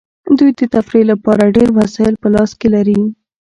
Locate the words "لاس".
2.33-2.51